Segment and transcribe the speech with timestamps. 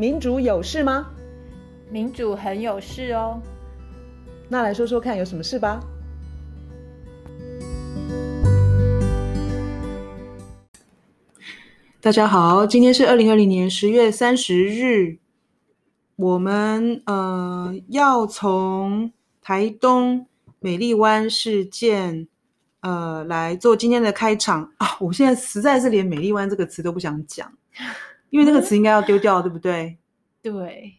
[0.00, 1.10] 民主有事吗？
[1.90, 3.42] 民主很有事哦。
[4.48, 5.80] 那来说说看，有什么事吧？
[12.00, 15.18] 大家好，今天是二零二零年十月三十日，
[16.14, 19.12] 我们呃要从
[19.42, 20.28] 台东
[20.60, 22.28] 美丽湾事件
[22.82, 24.96] 呃来做今天的开场啊！
[25.00, 27.52] 我现在实在是连美丽湾这个词都不想讲，
[28.30, 29.98] 因为那个词应该要丢掉，对不对？
[30.42, 30.98] 对。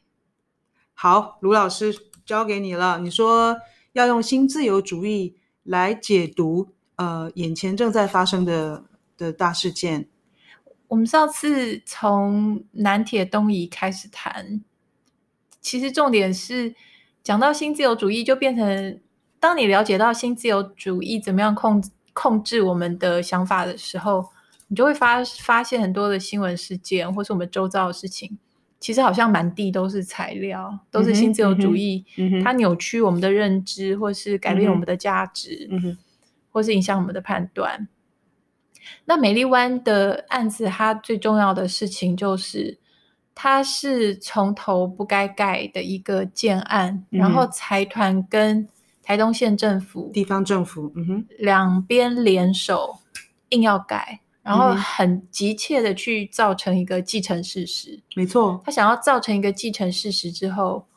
[0.94, 3.00] 好，卢老师交给你了。
[3.00, 3.58] 你说
[3.94, 8.84] 要用新自由主义来解读呃眼前正在发生的
[9.18, 10.08] 的大事件。
[10.90, 14.64] 我们上次从南铁东移开始谈，
[15.62, 16.76] 其实重点是
[17.22, 19.00] 讲到新自由主义，就变成
[19.40, 21.84] 当你了解到新自由主义怎么样控
[22.14, 24.30] 控制我们的想法的时候，
[24.70, 28.38] 你就会发发现很多的新闻事件，或是我们周遭的事情，
[28.80, 32.06] 其实好像满地都是材料，都是新自由主义，
[32.44, 35.98] 它扭曲我们的认知，或是改变我们的价值，嗯，
[36.52, 37.90] 或是影响我们的判断。
[39.06, 42.78] 那美丽湾的案子，它最重要的事情就是，
[43.36, 48.68] 它是从头不该盖的一个建案，嗯、然后财团跟
[49.04, 53.00] 台东县政府、地方政府，嗯哼，两边联手
[53.50, 58.02] 硬要盖，然后很急切的去造成一个既成事实。
[58.16, 60.88] 没错，他想要造成一个既成事实之后，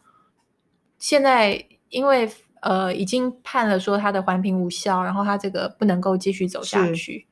[0.99, 7.27] 现在因为呃已经判了说他的环评无效，然后他这个不能够继续走下去。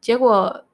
[0.00, 0.64] 结果，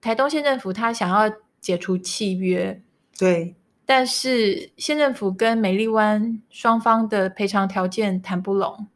[0.00, 2.80] 台东县政府他想要解除契约，
[3.18, 8.86] 对，但是县政府跟美丽湾双方的赔偿条件谈不拢，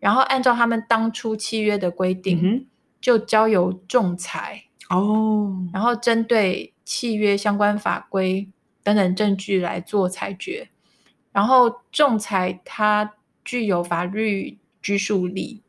[0.00, 2.66] 然后按照他们当初契约的规定，嗯、
[3.02, 8.48] 就交由仲裁哦，然后针对契约相关法规
[8.82, 10.70] 等等证据来做裁决，
[11.32, 13.12] 然后仲裁它
[13.44, 15.60] 具有法律拘束力。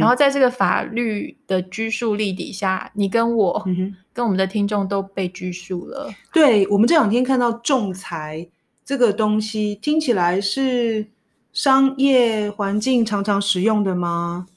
[0.00, 6.12] 然后在这个法律的拘束力底下，你跟我、嗯、跟我们的听众都被拘束了。
[6.32, 8.48] 对，我们这两天看到仲裁
[8.84, 11.06] 这个东西，听起来是
[11.52, 14.48] 商业环境常常使用的吗？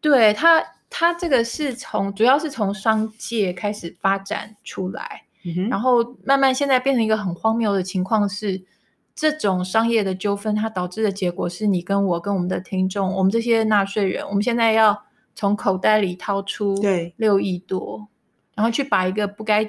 [0.00, 8.62] 对，它它这个是从主要是从商界开始发展出来，嗯、然后慢慢现在变成一个很荒谬的情况是。
[9.12, 14.98] 这种商业的纠纷，它导致的结果是你跟我跟我们的听众，我们这些纳税人，我们现在要
[15.34, 18.08] 从口袋里掏出对六亿多，
[18.54, 19.66] 然后去把一个不该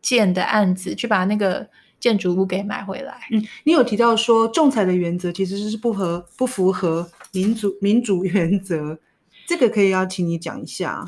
[0.00, 1.68] 建的案子，去把那个
[2.00, 3.20] 建筑物给买回来。
[3.32, 8.98] 嗯，你有提到说仲裁的原则其实是不合不符合民主民主原则，
[9.46, 11.04] 这个可以邀请你讲一下。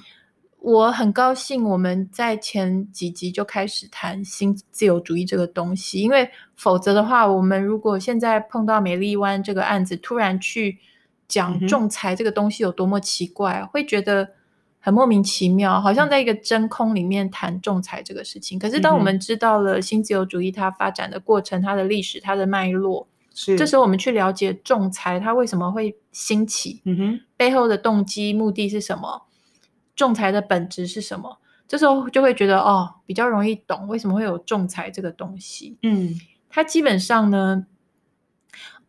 [0.60, 10.78] 我很高兴，我们在前几集就开始谈新自由主义这个东西，因为否则的话，我们如果现在碰到美丽湾这个案子，突然去
[11.28, 14.28] 讲仲裁这个东西有多么奇怪，嗯、会觉得
[14.80, 18.58] 很莫名其妙，好像在一个真空里面谈仲裁这个事情。
[18.58, 23.06] 可是，当我们知道了新自由主义它发展的过程、它的历史、它的脉络，
[23.40, 29.22] 是这时候我们去了解仲裁它为什么会兴起，嗯哼，背后的动机目的是什么？
[29.94, 31.38] 仲裁的本质是什么？
[31.68, 35.76] 这时候就会觉得哦，比较容易懂为什么会有仲裁这个东西。
[35.82, 37.66] 嗯，它基本上呢，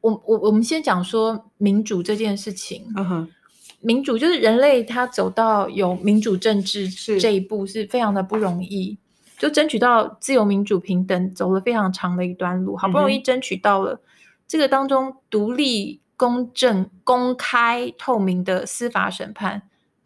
[0.02, 2.92] 我我我们先讲说民主这件事情。
[2.96, 3.30] 嗯哼，
[3.82, 6.90] 民主就是人类他走到有民主政治
[7.20, 8.98] 这一步是非常的不容易，
[9.38, 14.00] 就争取到自由民主平等，走了非常长的一段路，好不容易争取到了、嗯、
[14.50, 19.62] 这个当中独立、公正、公开、透明的司法审判。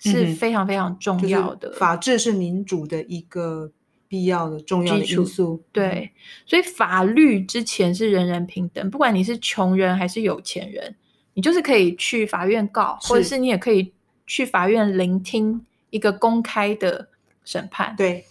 [0.05, 3.71] 是非常非常重要的，就是、法治是民主的一个
[4.09, 5.63] 必要的重要的因素。
[5.71, 6.11] 对，
[6.45, 10.93] 所以法律之前是人人平等，不管你是穷人还是有钱人，
[11.35, 13.93] 你就是可以去法院告，或者是你也可以
[14.27, 17.07] 去法院聆听一个公开的
[17.45, 17.95] 审判。
[17.95, 18.25] 对，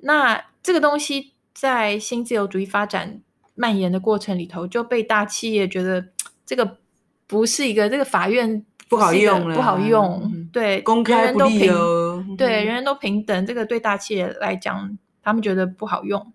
[0.00, 3.22] 那这个东西在新自由主义发展
[3.58, 6.06] 蔓延的过程里头，就被大企业觉得
[6.46, 6.78] 这个
[7.26, 8.64] 不是一个这个法院。
[8.90, 10.48] 不好用了，不好用。
[10.50, 12.24] 对，公开不利哦。
[12.38, 16.32] 对，人人都平等，这个对大企业来讲，他们觉得不好用，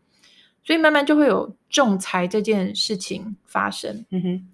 [0.63, 4.05] 所以慢慢就会有仲裁这件事情发生。
[4.11, 4.47] 嗯哼，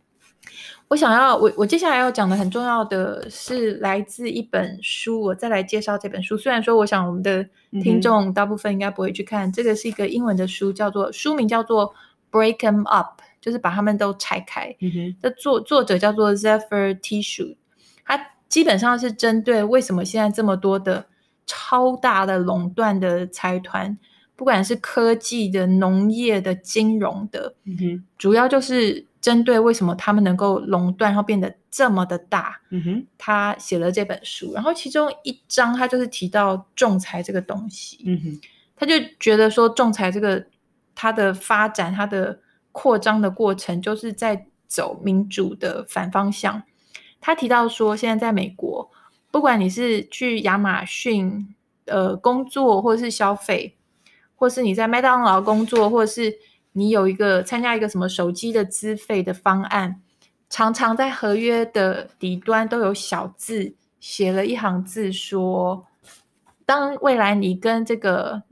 [0.88, 6.38] 我想要，我我接下来要讲的很重要的是来自一本书，我再来介绍这本书。
[6.38, 7.46] 虽然说，我想我们的
[7.84, 11.88] 听众大部分应该不会去看，这个是一个英文的书，叫做书名叫做
[12.32, 14.76] 《Break Them Up》，就是把他们都拆开。
[14.80, 17.56] 嗯哼，的作作者叫做 Zephyr Teashoot。
[18.06, 21.06] 它基本上是针对为什么现在这么多的
[21.46, 23.98] 超大的垄断的财团
[24.36, 32.62] 不管是科技的、农业的、金融的，嗯哼，主要就是针对为什么他们能够垄断，然后变得这么的大。
[32.70, 38.00] 嗯哼，他写了这本书，然后其中一章他就是提到仲裁这个东西。
[38.06, 38.42] 嗯哼，
[38.78, 40.44] 他就觉得说仲裁这个
[41.02, 42.42] 它的发展、它的
[42.74, 46.62] 扩张的过程，就是在走民主的反方向。
[47.22, 48.92] 他提到说，现在在美国，
[49.32, 51.56] 不管你是去亚马逊
[51.86, 53.78] 呃工作，或是消费。
[54.36, 56.38] 或是你在麦当劳工作，或是
[56.74, 60.02] 你有一个参加一个什么手机的资费的方案，
[60.50, 65.86] 常常在合约的底端都有小字写了一行字说，
[66.66, 68.44] 当未来你跟这个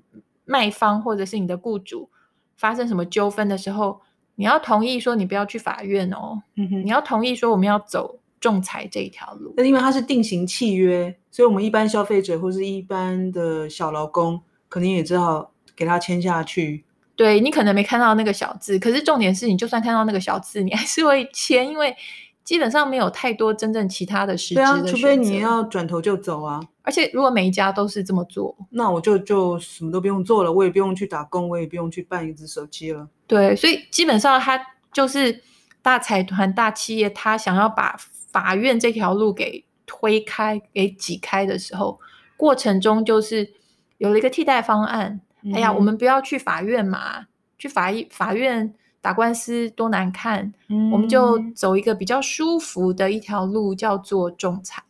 [0.44, 2.09] 卖方或者是你的雇主
[2.57, 4.01] 发生什么纠纷的时候，
[4.36, 9.54] 你要同意说你不要去法院哦，嗯哼，你要同意说我们要走仲裁这一条路。
[9.56, 15.51] 那因为它是定型契约，所以我们一般消费者或是一般的小劳工，可能也只好。
[15.77, 16.83] 给他签下去，
[17.15, 21.95] 对，你可能没看到那个小字，可是重点是你就算看到那个小字，你还是会签，因为
[22.44, 26.59] 基本上没有太多真正其他的实质的除非你要转头就走啊。
[26.87, 33.05] 而且如果每一家都是这么做，那我就就什么都不用做了，我也不用去打工，我也不用去办一支手机了。
[33.27, 34.57] 对，所以基本上他
[34.93, 35.43] 就是
[35.81, 37.97] 大财团、大企业，他想要把
[38.31, 41.99] 法院这条路给推开、给挤开的时候，
[42.37, 43.51] 过程中就是
[43.97, 45.19] 有了一个替代方案。
[45.53, 47.25] 哎呀，我们不要去法院嘛，
[47.57, 54.81] 去法法院打官司多难看，嗯，我们就走一个比较舒服的一条路，叫做仲裁。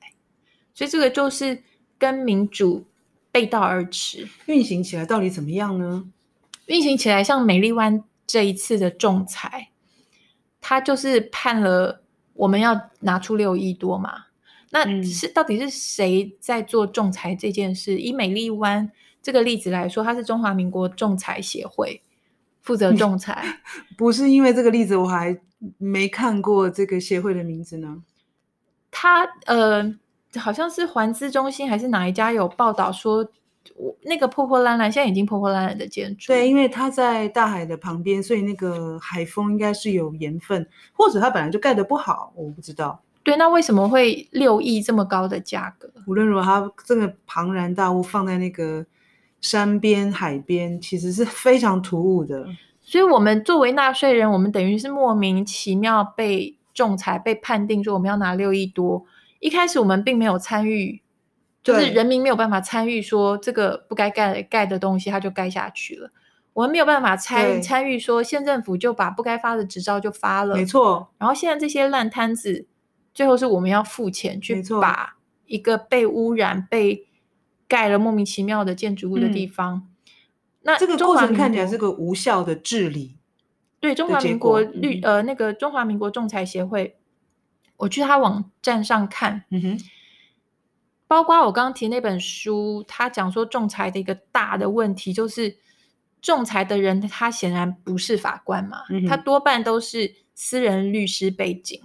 [0.74, 1.60] 所以这个就是
[1.98, 2.86] 跟民主
[3.32, 4.28] 背道而驰。
[4.46, 6.10] 运行起来到底怎么样呢？
[6.66, 9.70] 运行起来像美丽湾这一次的仲裁，
[10.62, 12.02] 他就是判了
[12.34, 14.26] 我们要拿出六亿多嘛。
[14.72, 17.98] 那是到底是谁在做仲裁这件事？
[17.98, 18.92] 以美丽湾。
[19.20, 22.02] 这个例子来说，它是中华民国仲裁协会
[22.62, 23.60] 负责仲裁。
[23.98, 25.38] 不是因为这个例子，我还
[25.78, 28.04] 没看过这个协会的名字呢。
[28.90, 29.84] 他呃，
[30.36, 33.28] 好像是环资中心还是哪一家有报道说，
[34.04, 36.28] 那个破破烂烂，现在已经破破烂烂的建筑。
[36.28, 43.02] 对，因为它在大海的旁边，所以那个海风应该是有盐分，或者它本来就盖得不好，我不知道。
[43.24, 45.92] 对，那为什么会六亿这么高的价格？
[46.06, 48.86] 无论如何，它这个庞然大物放在那个。
[49.40, 52.48] 山边、海边其实是非常突兀的，
[52.82, 59.06] 所以，我们作为纳税人，我们等于是莫名其妙被仲裁、被判定说我们要拿六亿多。
[59.40, 61.02] 一开始我们并没有参与，
[61.64, 66.12] 就是人民没有办法参与，说这个不该盖盖的东西，它就盖下去了。
[66.54, 71.14] 我们没有办法参参与，说县政府就把不该发的执照就发了，没错。
[71.20, 72.66] 然后现在这些烂摊子，
[73.14, 77.08] 最后是我们要付钱去把一个被污染、被
[77.68, 79.88] 盖了莫名其妙的建筑物的地方，嗯、
[80.64, 83.18] 那这个过程看起来是个无效的治理。
[83.80, 86.97] 对，中华民国律、嗯、呃那个中华民国仲裁协会，
[87.78, 89.80] 我去他网站上看，嗯哼，
[91.08, 95.58] 包括我刚刚提那本书，他讲说仲裁的一个大的问题就是，
[96.22, 101.82] 仲裁的人他显然不是法官嘛，嗯、他多半都是私人律师背景，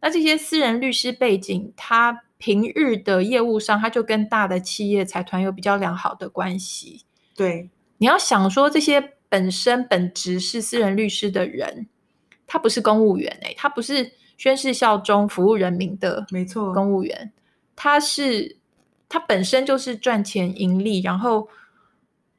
[0.00, 2.22] 那这些私人律师背景他。
[2.42, 7.04] 平日的业务上，他就跟大的企业财团有比较良好的关系。
[7.36, 11.86] 对，你要想说这些本身本职是私人律师的人，
[12.44, 17.32] 他不是公务员哎、欸，他不是宣誓效忠服务人民的，没错，公务员，
[17.76, 18.56] 他是
[19.08, 21.48] 他本身就是赚钱盈利，然后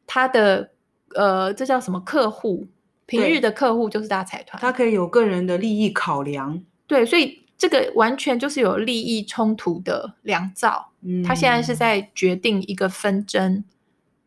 [0.06, 0.72] 他的
[1.16, 2.68] 呃，这叫什么客户？
[3.06, 6.64] 平日的客户就是大财团，他可以有个人的利益考量。
[6.88, 7.42] 对，所以。
[7.56, 13.64] 这个完全就是有利益冲突的良造，嗯，他现在是在决定一个纷争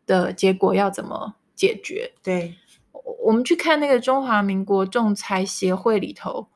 [0.07, 2.13] 的结果要怎么解决。
[2.23, 2.55] 对，
[3.25, 6.47] 我们去看那个中华民国仲裁协会里头，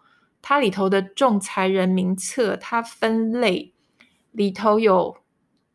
[0.43, 3.73] 它里头的仲裁人名册，它分类
[4.33, 5.17] 里头有，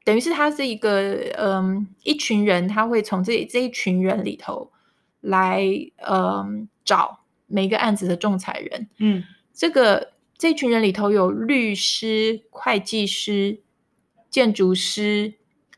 [0.04, 4.72] 等于是它是一个嗯一群人，他会从这这一群人里头
[5.22, 5.64] 来
[6.08, 10.14] 嗯找每个案子的仲裁人，嗯，这个。
[10.38, 13.62] 这群人里头有律师、会计师、
[14.30, 15.36] 建筑师、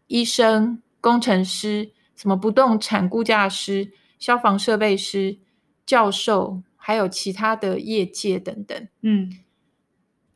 [0.07, 5.37] 医生、工程师，什么不动产估价师、消防设备师、
[5.85, 8.87] 教授，还有其他的业界等等。
[9.01, 9.29] 嗯，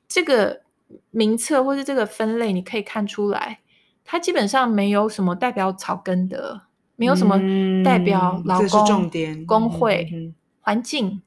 [0.05, 0.63] 这个
[1.09, 3.61] 名册或是这个分类，你可以看出来，
[4.03, 6.63] 它基本上没有什么代表草根的，
[6.97, 7.39] 没有什么
[7.85, 11.21] 代表劳工、嗯、重点、工会、环境。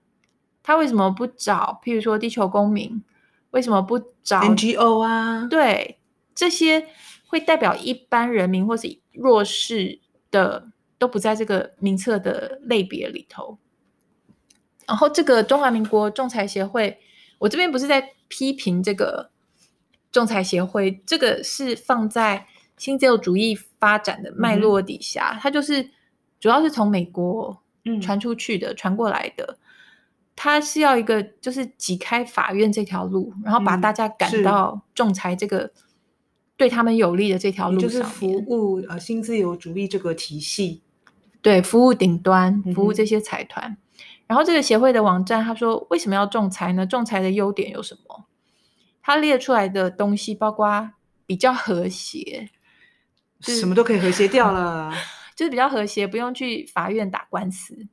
[0.62, 1.80] 他为什么不找？
[1.82, 3.02] 譬如说地球公民，
[3.52, 5.46] 为什么不找 NGO 啊？
[5.48, 6.00] 对，
[6.34, 6.86] 这些
[7.26, 10.00] 会代表一般人民或是弱势
[10.30, 13.56] 的都不在这个名册的类别里头。
[14.86, 16.98] 然后这个中华民国仲裁协会，
[17.38, 19.30] 我这边不是在批评这个
[20.12, 25.90] 仲裁协会，这个是放在新自由主义发展的脉络底下，嗯、它就是
[26.40, 27.62] 主要是从美国
[28.02, 29.58] 传出去的、嗯、传过来的。
[30.36, 35.70] 它是要一个就是挤开法院这条路，然后把大家赶到仲裁这个
[36.56, 40.82] 对他们有利的这条路上，就是服务呃新自由主义这个体系，
[41.40, 43.70] 对，服务顶端，服务这些财团。
[43.70, 43.76] 嗯
[44.26, 46.86] 然后这个协会的网站，他说为什么要仲裁呢？
[46.86, 48.24] 仲裁的优点有什么？
[49.02, 50.92] 他列出来的东西包括
[51.26, 52.48] 比较和谐，
[53.38, 54.90] 就是、什么都可以和谐掉了，
[55.36, 57.86] 就是比较和谐，不用去法院打官司。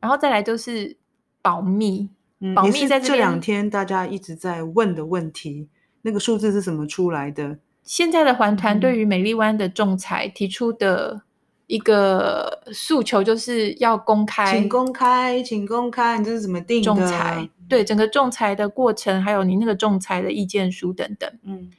[0.00, 0.96] 然后再来就是
[1.40, 2.10] 保密，
[2.40, 5.68] 嗯、保密在这，这两天大家一直在问的问题，
[6.02, 7.58] 那个数字是怎么出来的？
[7.84, 11.22] 现在的环团对于美丽湾的仲裁提出的。
[11.70, 16.84] 一个诉求就是要公开，请公开，请公开，你这是怎么定的？
[16.84, 21.32] 仲裁，对整个仲裁的过程，还有你那个仲裁的意见书等等。
[21.44, 21.70] 嗯，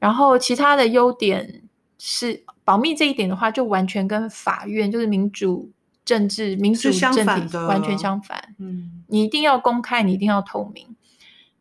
[0.00, 1.62] 然后其他的优点
[1.96, 5.70] 是保密这一点的话，就完全跟法院就是民主
[6.04, 8.56] 政治、民主政体完全相反。
[8.58, 10.96] 嗯，你一定要公开，你一定要透明。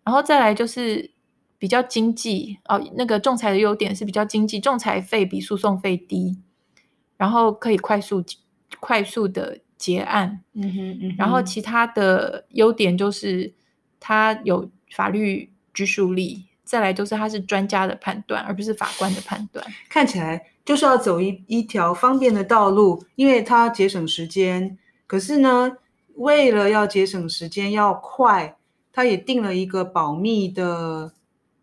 [0.04, 1.12] 然后再来就是
[1.60, 6.40] 比较经济哦，那个仲裁的优点是比较经济，仲裁费比诉讼费低。
[7.20, 8.24] 然后可以快速、
[8.80, 13.54] 快速的结案，嗯哼，嗯哼，然后其他的优点就是
[14.00, 19.66] 它有法律拘束力，再来就是它是专家的判断，而不是法官的判断。
[19.90, 24.78] 看起来就是要走一一条方便的道路，因为它节省时间。
[25.06, 25.76] 可是呢，
[26.16, 28.56] 为了要节省时间要快，
[28.94, 31.12] 它也定了一个保密的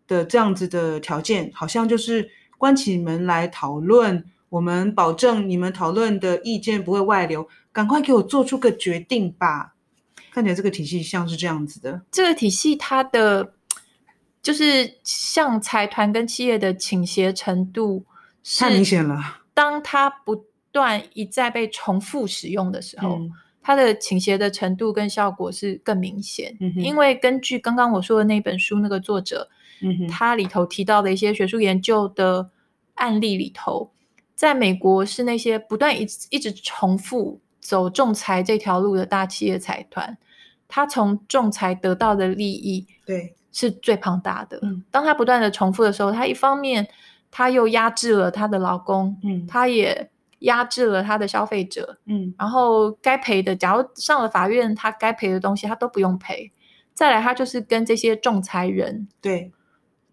[0.05, 4.23] 的这样子的条件，好像就是关起门来讨论。
[4.57, 9.75] 我们保证你们讨论的意见不会外流，赶快给我做出个决定吧。
[10.31, 12.01] 看起来这个体系像是这样子的。
[12.11, 13.53] 这个体系它的
[14.41, 18.03] 就是向财团跟企业的倾斜程度
[18.59, 19.43] 太明显了。
[19.53, 26.57] 当它不断一再被重复使用的时候，嗯、它的倾斜的程度跟效果是更明显。
[26.59, 29.47] 嗯、因为根据刚刚我说的那本书，那个作者，
[29.83, 32.49] 嗯、他里头提到的一些学术研究的
[32.95, 33.91] 案例里头。
[34.37, 40.15] 在美国是那些不断一直一直重复走仲裁这条路的大企业财团，
[40.67, 44.59] 他从仲裁得到的利益对是最庞大的。
[44.61, 46.87] 嗯，当他不断的重复的时候，他一方面
[47.31, 50.07] 他又压制了他的劳工，嗯，他也
[50.41, 56.51] 压制了他的消费者，嗯，然后该赔的，假如上了法院，他该赔的东西他都不用赔。
[56.93, 59.51] 再来，他就是跟这些仲裁人对。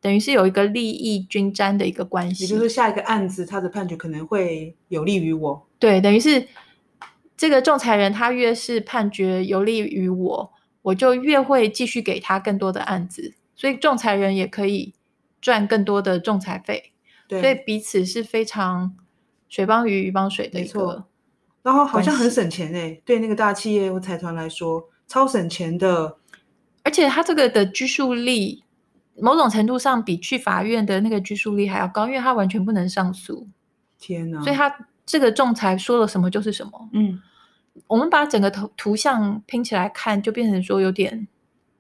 [0.05, 5.67] 等于是有一个利益均沾的一个关系，也就是下一个案子，他的判决可能会有利于我。
[5.79, 6.47] 对，等于是
[7.39, 14.93] 这个仲裁人，他越是判决有利于我，我就越会继续给他更多的案子，所以仲裁人也可以
[15.41, 16.93] 赚更多的仲裁费。
[17.27, 18.95] 对，所以彼此是非常
[19.49, 21.07] 水帮鱼，鱼帮水的一个。
[21.63, 26.19] 然后好像很省钱诶，对那个大企业或财团来说，超省钱的，
[26.83, 28.64] 而且他这个的拘束力。
[29.21, 33.47] 某种程度上比去法院的那个拘束力还要高，因为他完全不能上诉。
[33.99, 34.43] 天哪！
[34.43, 34.75] 所以他
[35.07, 36.89] 这个仲裁说了什么就是什么。
[36.93, 37.23] 嗯，
[37.87, 41.27] 我们把整个图图像拼起来看，就变成说有点，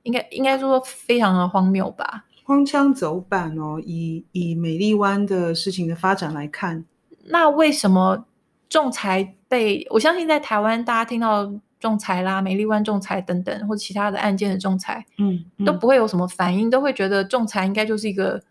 [0.05, 2.25] 应该应该说非常的荒谬吧？
[2.45, 3.81] 荒腔走板哦。
[3.85, 6.85] 以以美丽湾的事情的发展来看，
[7.25, 8.26] 那为什么
[8.69, 11.53] 仲裁被我相信在台湾大家听到？
[11.85, 18.43] 仲裁啦，美丽湾仲裁等等，或者其他的案件的仲裁，嗯，嗯，都不会有什么反应，都会觉得仲裁应该就是一个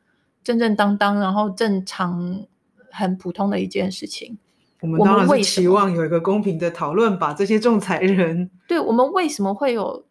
[0.43, 2.45] 正正当当，然后正常、
[2.91, 4.37] 很普通的一件事情。
[4.81, 8.51] 我们当然是期望有一个公平的讨论把，这些仲裁人。
[8.67, 10.05] 对，我们为什么会有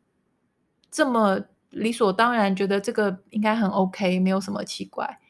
[0.90, 5.20] 这么理所当然觉得这个应该很 OK，没有什么奇怪？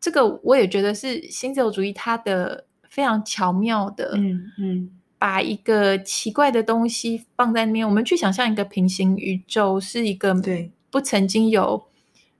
[0.00, 4.90] 这个我也觉得是新自由主义它的非常巧妙的，嗯嗯。
[5.20, 11.84] 把一个奇怪的东西放在那边，我们去想象一个平行宇宙，是一个对不曾经有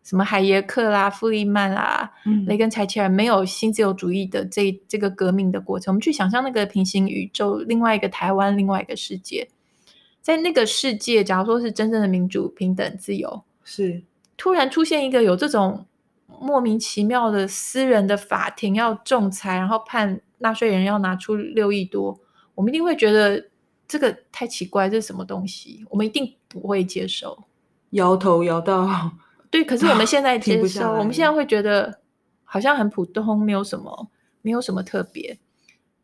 [0.02, 5.92] 什么海耶克啦、弗利曼啦、嗯、雷根、柴契尔没有新自由主义的这这个革命的过程。
[5.92, 9.46] 我们去想象那个平行宇宙，另外一个台湾，另外一个世界，
[10.22, 14.02] 在那个世界，假如说是真正的民主、平等、自由，是
[14.38, 15.84] 突然出现一个有这种
[16.40, 22.18] 莫名其妙的私人的法庭要仲裁，然后判纳税人要拿出六亿多。
[22.60, 23.42] 我们一定会觉得
[23.88, 25.82] 这个太奇怪，这是什么东西？
[25.88, 27.44] 我们一定不会接受，
[27.92, 29.10] 摇头摇到
[29.50, 29.64] 对。
[29.64, 32.00] 可是我们现在 接受，我们现在会觉得
[32.44, 34.10] 好像很普通，没有什么，
[34.42, 35.38] 没有什么特别。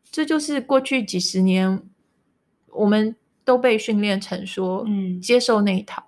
[0.09, 1.83] 这就是过去几十年
[2.71, 6.07] 我们都被训练成说，嗯，接受那一套。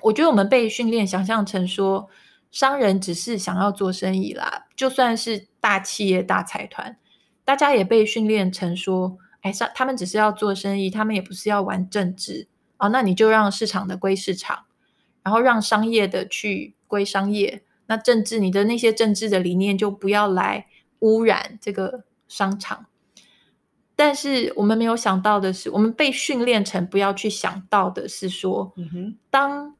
[0.00, 2.08] 我觉得我们被训练想象成说，
[2.50, 6.96] 商人只是想要做生意啦，就算是大企业、大财团，
[7.44, 12.48] 大家也被训练成说，哎，商他们只是要做生意，他们也不是要玩政治
[12.78, 12.88] 哦。
[12.88, 14.64] 那你就让市场的归市场，
[15.22, 17.62] 然后让商业的去归商业。
[17.86, 20.66] 那政治，你的那些政治的理念就不要来
[21.00, 22.86] 污染这个商场。
[23.94, 28.74] 但是我们没有想到的是，我们被训练成不要去想到的是说，
[29.30, 29.76] 当。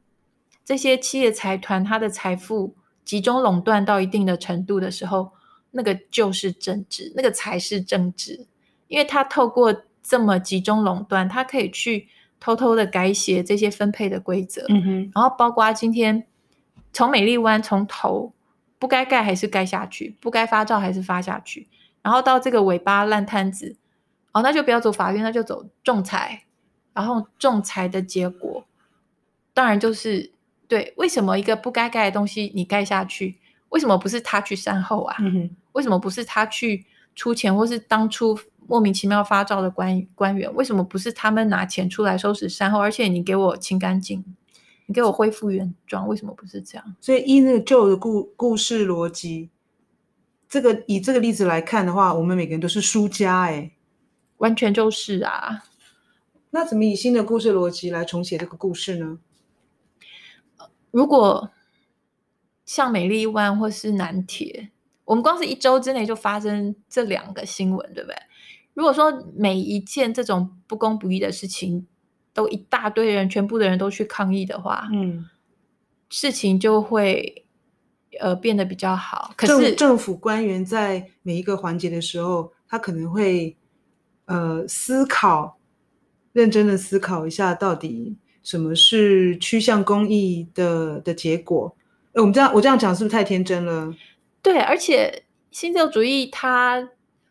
[0.67, 5.31] 这些企业财团，它的财富集中垄断到一定的程度的时候，
[5.69, 8.47] 那个就是政治，那个才是政治，
[8.87, 12.07] 因为他透过这么集中垄断，它可以去
[12.39, 16.25] 偷偷的改写这些分配的规则，嗯哼，然后包括今天
[16.93, 18.33] 从美丽湾从头
[18.79, 21.67] 不该盖还是盖下去，不该发照还是发下去，
[22.01, 23.75] 然后到这个尾巴烂摊子，
[24.31, 26.43] 哦，那就不要走法院，那就走仲裁，
[26.93, 28.65] 然后仲裁的结果，
[29.53, 30.33] 当然就是。
[30.67, 33.37] 对，为什么一个不该盖的东西你盖下去？
[33.69, 35.15] 为什么不是他去善后啊？
[35.19, 38.35] 嗯、为什么不是他去出钱，或是当初
[38.67, 40.53] 莫名其妙发照的官官员？
[40.55, 42.79] 为什么不是他们拿钱出来收拾善后？
[42.79, 44.23] 而且你给我清干净，
[44.85, 46.95] 你给我恢复原状，为什么不是这样？
[46.99, 49.49] 所以依那个旧的故故事逻辑，
[50.49, 53.71] 这个以这个例子来看的话，我们每个人都是输家哎，
[54.37, 55.63] 完全就是啊。
[56.51, 59.19] 那怎么以新的故事逻辑来重写这个故事呢？
[60.91, 61.51] 如果
[62.65, 64.69] 像美丽湾或是南铁，
[65.05, 68.17] 我们光是一周之内就发生这两个新闻，对不对？
[68.73, 71.87] 如果说每一件这种不公不义的事情
[72.33, 75.25] 都一大堆人，全部的人都去抗议的话，嗯，
[76.09, 77.45] 事情就会
[78.19, 79.31] 呃变得比较好。
[79.37, 83.55] 可是政政府官员在每一个环节的时候，他可能会
[84.25, 85.57] 呃思考，
[86.33, 88.17] 认真的思考一下到底。
[88.43, 91.75] 什么是趋向公益的的结果？
[92.13, 93.91] 诶，我们这样我这样讲是不是太天真了？
[94.45, 96.87] 对，而且新自由主义它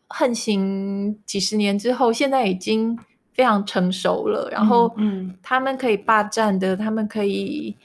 [0.08, 2.98] 横行几十年之后，现在已经
[3.32, 4.48] 非常成熟了。
[4.50, 7.76] 然后，嗯，他们可以霸占的，他们可以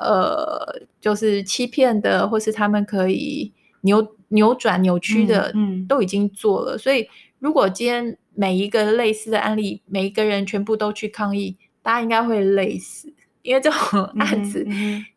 [0.00, 6.76] 呃，就是欺骗的，或是他们可以扭扭转扭曲的，嗯，都已经做了。
[6.76, 11.56] 所以，如果今天每一个类似的案例，每一个人全部都去抗议。
[11.84, 14.66] 大家应该会累死，因为这种 案子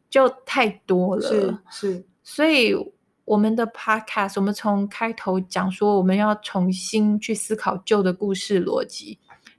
[0.10, 1.21] 就太多了。
[1.21, 2.73] 是是，所以
[3.25, 9.17] 我们的 podcast，我们从开头讲说，我们要重新去思考旧的故事逻辑。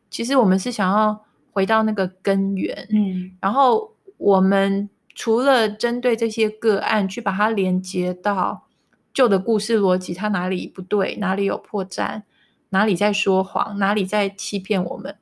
[0.09, 2.87] 其实我们是想要回到那个根源。
[2.90, 8.66] 嗯，然后我们除了针对这些个案去把它连接到
[9.12, 12.22] 旧的故事逻辑，它哪里不对，哪里有破绽，
[12.68, 15.16] 哪里在说谎，哪里在欺骗我们。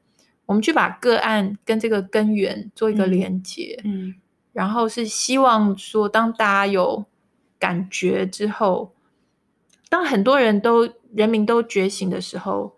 [0.47, 4.15] 我们去把个案跟这个根源做一个连接，嗯，嗯，
[4.53, 7.07] 然后是希望说，当大家有
[7.59, 8.93] 感觉之后，
[9.89, 12.77] 当很多人都人民都觉醒的时候，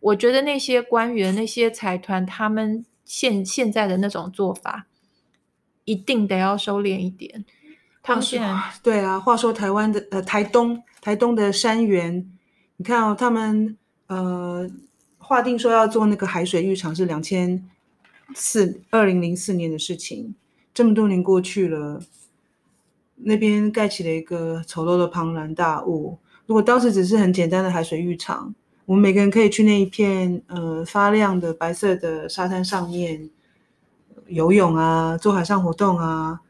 [0.00, 4.86] 我觉得那些官员、那些财团，他们现现在的那种做法，
[5.84, 7.44] 一定得要收敛一点。
[8.02, 12.30] 他们现在对啊，话说台湾的呃台东台东的山园，
[12.76, 14.70] 你看哦，他们呃。
[15.20, 17.68] 划定说要做那个海水浴场是两千
[18.34, 20.34] 四二零零四年的事情，
[20.72, 22.00] 这么多年过去了，
[23.20, 26.18] 那边盖起了一个丑陋的庞然大物。
[26.46, 28.54] 如果当时只是很简单的海水浴场，
[28.86, 33.28] 我们每个人可以去那一片呃发亮的白色的沙滩上面
[34.28, 36.40] 游泳啊，做海上活动啊，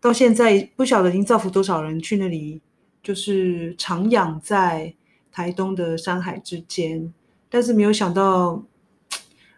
[0.00, 2.62] 到现在不晓得已经造福多少人去那里，
[3.02, 4.94] 就是徜徉在
[5.30, 7.12] 台东的山海之间。
[7.50, 8.62] 但是没有想到，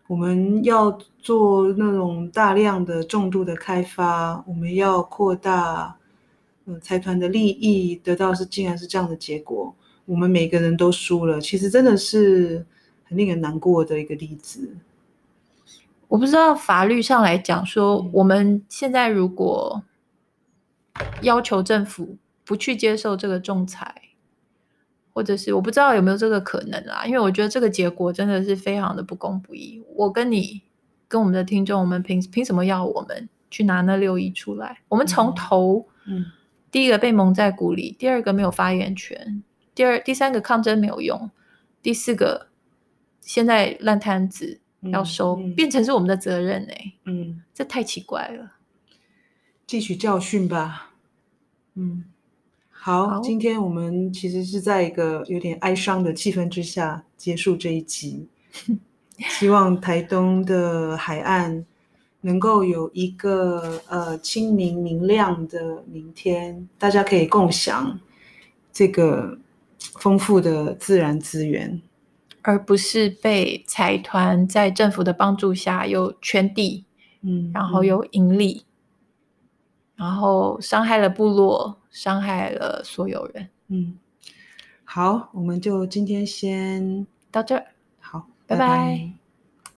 [0.08, 5.96] 我们要做那种大量的重度的开发，我们要扩大，
[6.66, 9.74] 呃，财团的利益，得到是竟然是这样的结果，
[10.06, 11.40] 我们每个人都输了。
[11.40, 12.64] 其实真的是
[13.04, 14.76] 很令人难过的一个例子。
[16.08, 19.82] 我不知道法律上来讲说，我们现在如果
[21.22, 24.02] 要求政府不去接受这个仲裁。
[25.16, 29.80] 或者是我不知道有没有这个可能啊，因为我觉得这个结果真的是非常的不公不义。
[29.94, 30.60] 我跟你
[31.06, 34.80] 跟我们的听众，我们凭凭什么要我们去拿那六亿出来？
[34.88, 36.26] 我们从头，嗯，
[36.74, 39.44] 第一个被蒙在鼓里，第二个没有发言权，
[39.76, 41.30] 第二第三个抗争没有用，
[41.80, 42.48] 第四个
[43.20, 44.58] 现在烂摊子
[44.90, 48.54] 要收，嗯嗯、变成是我们的责任哎、欸，嗯，这太奇怪了，
[49.68, 50.90] 汲取教训吧，
[51.76, 52.06] 嗯。
[52.68, 58.28] 好，好，今天我们其实是在一个有点哀伤的气氛之下结束这一集。
[59.30, 61.64] 希望台东的海岸
[62.24, 68.00] 能够有一个呃清明明亮的明天，大家可以共享
[68.72, 69.38] 这个
[69.78, 71.82] 丰富的自然资源，
[72.40, 76.86] 而不是被财团在政府的帮助下又圈地，
[77.20, 78.64] 嗯，然后又盈利，
[79.98, 83.50] 嗯，然后伤害了部落，伤害了所有人。
[83.68, 83.98] 嗯，
[84.84, 87.66] 好，我们就今天先到这儿。
[88.00, 88.66] 好，拜拜。
[88.66, 89.23] 拜拜。